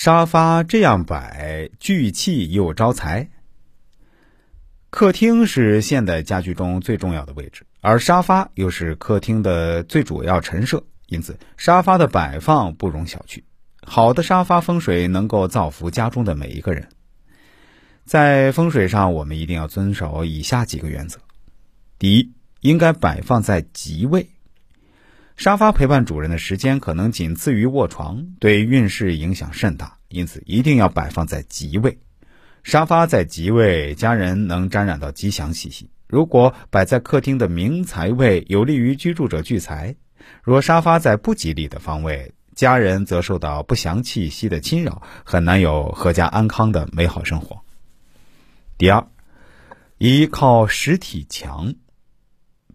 [0.00, 3.30] 沙发这样摆，聚气又招财。
[4.90, 13.42] 客厅是现代家居中最重要的位置，而沙发又是客厅的最主要陈设，因此沙发的摆放不容小觑。
[13.82, 16.88] 好的沙发风水能够造福家中的每一个人。
[18.04, 21.18] 在风水上，我们一定要遵守以下几个原则：
[21.98, 22.30] 第一，
[22.60, 24.28] 应该摆放在吉位。
[25.38, 32.00] 沙发陪伴主人的时间可能仅次于卧床，对运势影响甚大，因此一定要摆放在吉位。
[32.64, 35.90] 沙发在吉位，家人能沾染到吉祥气息。
[36.08, 39.94] 如果摆在客厅的明财位，有利于居住者聚财；
[40.42, 47.60] 若沙发在不吉利的方位，家人则受到不祥气息的侵扰，很难有阖家安康的美好生活。
[48.76, 49.06] 第二，
[49.98, 51.74] 依靠实体墙，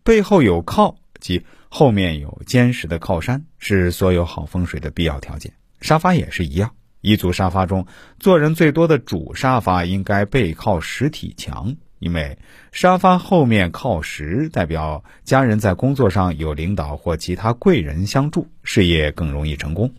[0.02, 1.45] 背后有靠，即
[1.76, 5.52] 后面有坚实的靠山，是所有好风水的必要条件。
[5.82, 6.72] 沙发也是一样。
[7.02, 7.84] 一组沙发中，
[8.20, 12.38] 坐人最多的主沙发应该背靠实体墙，因为
[12.71, 19.91] 沙发后面靠实，代表家人在工作上有领导或其他贵人相助，事业更容易成功。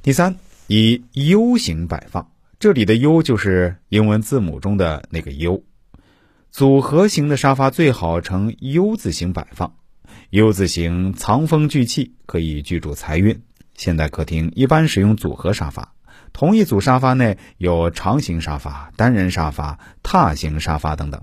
[0.00, 0.36] 第三，
[0.68, 5.64] 以 U 型摆放，这里的 U 就是英文字母中的那个 U。
[6.52, 9.74] 组合型的沙发最好呈 U 字形摆放
[10.30, 13.40] ，U 字形藏风聚气，可以聚住财运。
[13.74, 15.94] 现代客厅一般使用组合沙发，
[16.32, 21.22] 同一组沙发内有长形沙发、单人沙发、榻形沙发等等。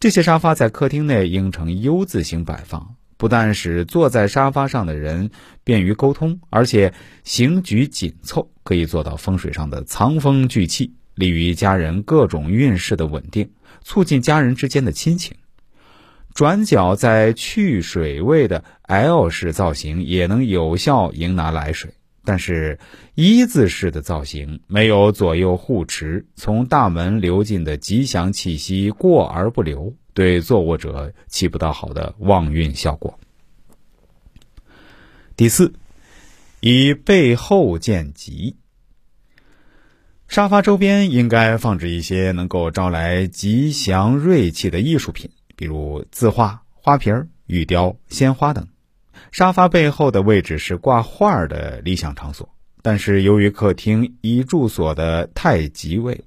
[0.00, 5.30] 这些沙发在客厅内应呈 U 字形摆放，不但使坐在沙发上的人
[5.62, 6.92] 便于沟通，而且
[7.22, 15.36] 形局紧凑，可以做到风水上的藏风聚气，利于家人各种运势的稳定，促进家人之间的亲情。
[16.34, 22.80] 转角在去水位的 L 式造型也能有效迎拿来水，但是
[23.14, 33.16] 一字式的造型没有左右护持，从大门流进的吉祥气息过而不留，对坐卧者起不到好的旺运效果。
[35.36, 35.72] 第四，
[36.58, 38.56] 以背后见吉，
[40.26, 45.30] 沙发周边应该放置一些能够招来吉祥瑞气的艺术品。
[45.56, 48.66] 比如字画、花瓶、玉雕、鲜花等，
[49.32, 52.48] 沙发背后的位置是挂画的理想场所。
[52.82, 56.24] 但是由于客厅一住所的太极位，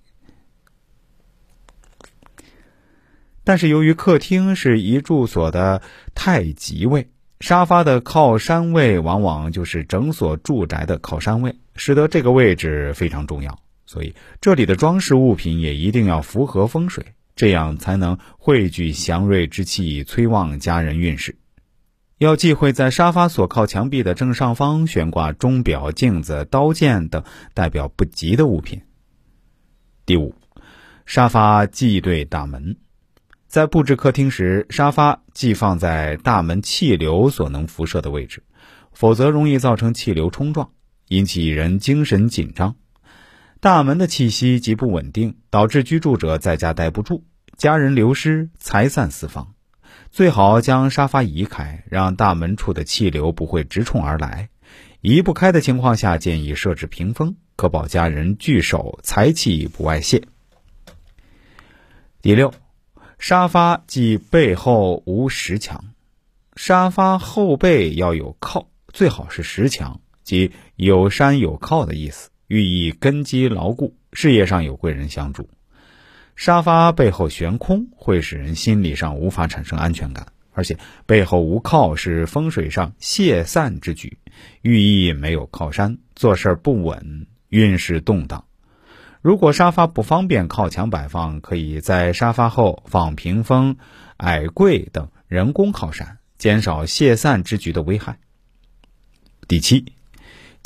[3.43, 5.81] 但是由于客厅是一住所的
[6.15, 7.07] 太极位，
[7.39, 13.59] 沙发的靠山位往往就是整所住宅的靠山位，使得这个位置非常重要。
[13.85, 17.05] 所以这里的装饰物品也一定要符合风水。
[17.37, 21.37] 这样才能汇聚祥瑞之气，催旺家人运势。
[22.17, 28.81] 要忌讳在沙发所靠墙壁的正上方悬挂钟表、镜子、刀剑等代表不吉的物品。
[30.03, 30.33] 第五，
[31.05, 32.75] 沙发忌对大门。
[33.47, 38.41] 在布置客厅时，沙发忌放在大门气流所能辐射的位置，
[38.93, 40.71] 否则容易造成气流冲撞，
[41.09, 42.75] 引起人精神紧张。
[43.59, 47.23] 大门的气息极不稳定，导致居住者在家待不住，
[47.57, 49.55] 家人流失，财散四方。
[50.11, 54.49] 最好将沙发移开，让大门处的气流不会直冲而来。
[55.01, 60.21] 移不开的情况下，建议设置屏风，可保家人聚首，财气不外泄。
[62.21, 62.53] 第六，
[63.17, 65.83] 沙发即背后无石墙，
[66.55, 72.29] 沙发后背要有靠，最好是石墙，即有山有靠的意思。
[72.47, 75.49] 寓意根基牢固，事业上有贵人相助。
[76.35, 84.19] 沙发背后悬空会使人心理上无法产生安全感，而且背后无靠是风水上泄散之举，
[84.61, 88.45] 寓意没有靠山，做事不稳，运势动荡。
[89.21, 93.75] 如果沙发不方便靠墙摆放，可以在沙发后放屏风、
[94.17, 98.19] 矮柜等人工靠山，减少泄散之局的危害。
[99.47, 99.96] 第七。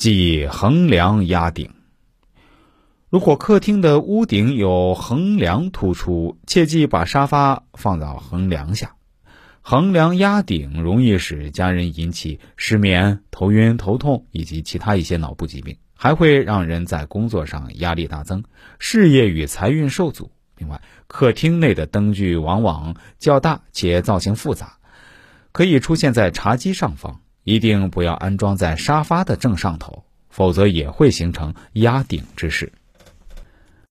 [0.02, 1.76] 即横梁压顶。
[3.12, 8.96] 如果客厅的屋顶有横梁突出，切记把沙发放到横梁下。
[9.62, 18.44] 横梁压顶容易使家人引起失眠、头晕、头痛以及其他一些脑部疾病，还会让人在工作上压力大增，
[18.80, 20.32] 事业与财运受阻。
[20.58, 24.80] 另外，客厅内的灯具往往较大且造型复杂，
[25.52, 27.22] 可以出现在茶几上方。
[27.44, 32.72] 一定不要安装在沙发的正上头，否则也会形成压顶之势。